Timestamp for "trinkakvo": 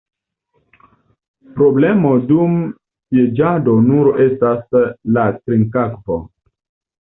5.37-6.19